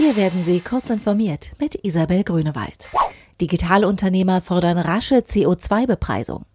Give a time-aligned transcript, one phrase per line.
[0.00, 2.88] Hier werden Sie kurz informiert mit Isabel Grünewald.
[3.38, 6.46] Digitalunternehmer fordern rasche CO2-Bepreisung.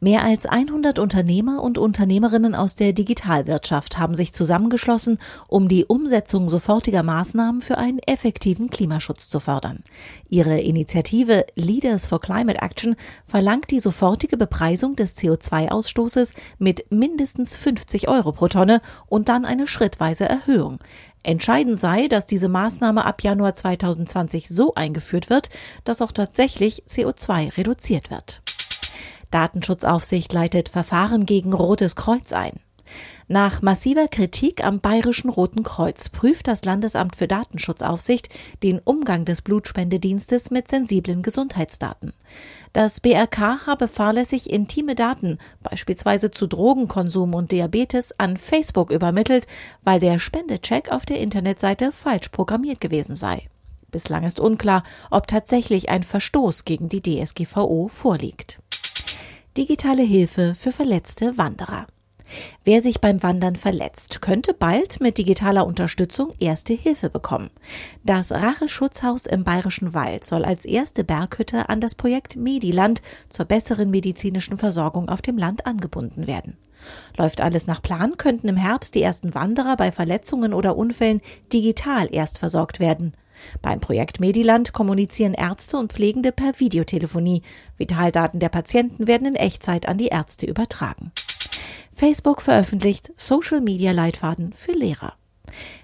[0.00, 6.48] Mehr als 100 Unternehmer und Unternehmerinnen aus der Digitalwirtschaft haben sich zusammengeschlossen, um die Umsetzung
[6.48, 9.84] sofortiger Maßnahmen für einen effektiven Klimaschutz zu fördern.
[10.28, 12.96] Ihre Initiative Leaders for Climate Action
[13.28, 19.68] verlangt die sofortige Bepreisung des CO2-Ausstoßes mit mindestens 50 Euro pro Tonne und dann eine
[19.68, 20.80] schrittweise Erhöhung.
[21.28, 25.50] Entscheidend sei, dass diese Maßnahme ab Januar 2020 so eingeführt wird,
[25.84, 28.40] dass auch tatsächlich CO2 reduziert wird.
[29.30, 32.60] Datenschutzaufsicht leitet Verfahren gegen Rotes Kreuz ein.
[33.26, 38.30] Nach massiver Kritik am Bayerischen Roten Kreuz prüft das Landesamt für Datenschutzaufsicht
[38.62, 42.14] den Umgang des Blutspendedienstes mit sensiblen Gesundheitsdaten.
[42.72, 49.46] Das BRK habe fahrlässig intime Daten, beispielsweise zu Drogenkonsum und Diabetes, an Facebook übermittelt,
[49.82, 53.48] weil der Spendecheck auf der Internetseite falsch programmiert gewesen sei.
[53.90, 58.60] Bislang ist unklar, ob tatsächlich ein Verstoß gegen die DSGVO vorliegt.
[59.56, 61.86] Digitale Hilfe für verletzte Wanderer.
[62.64, 67.50] Wer sich beim Wandern verletzt, könnte bald mit digitaler Unterstützung erste Hilfe bekommen.
[68.04, 73.90] Das Rache-Schutzhaus im Bayerischen Wald soll als erste Berghütte an das Projekt Mediland zur besseren
[73.90, 76.56] medizinischen Versorgung auf dem Land angebunden werden.
[77.16, 81.20] Läuft alles nach Plan, könnten im Herbst die ersten Wanderer bei Verletzungen oder Unfällen
[81.52, 83.14] digital erst versorgt werden.
[83.62, 87.42] Beim Projekt Mediland kommunizieren Ärzte und Pflegende per Videotelefonie.
[87.76, 91.12] Vitaldaten der Patienten werden in Echtzeit an die Ärzte übertragen.
[91.98, 95.14] Facebook veröffentlicht Social Media Leitfaden für Lehrer.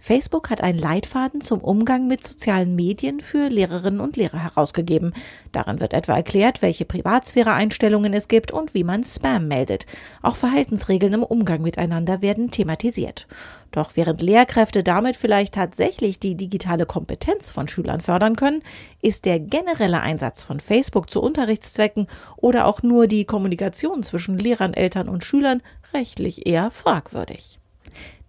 [0.00, 5.12] Facebook hat einen Leitfaden zum Umgang mit sozialen Medien für Lehrerinnen und Lehrer herausgegeben.
[5.52, 9.86] Darin wird etwa erklärt, welche Privatsphäre-Einstellungen es gibt und wie man Spam meldet.
[10.22, 13.26] Auch Verhaltensregeln im Umgang miteinander werden thematisiert.
[13.70, 18.62] Doch während Lehrkräfte damit vielleicht tatsächlich die digitale Kompetenz von Schülern fördern können,
[19.02, 24.74] ist der generelle Einsatz von Facebook zu Unterrichtszwecken oder auch nur die Kommunikation zwischen Lehrern,
[24.74, 27.58] Eltern und Schülern rechtlich eher fragwürdig.